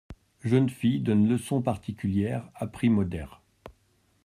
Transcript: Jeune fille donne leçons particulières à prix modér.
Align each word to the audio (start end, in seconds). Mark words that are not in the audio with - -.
Jeune 0.43 0.67
fille 0.71 0.99
donne 0.99 1.27
leçons 1.27 1.61
particulières 1.61 2.49
à 2.55 2.65
prix 2.65 2.89
modér. 2.89 3.39